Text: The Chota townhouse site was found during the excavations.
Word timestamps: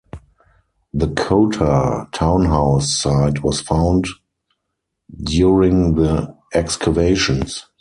The 0.95 1.09
Chota 1.13 2.09
townhouse 2.11 2.91
site 2.97 3.43
was 3.43 3.61
found 3.61 4.07
during 5.15 5.93
the 5.93 6.35
excavations. 6.55 7.67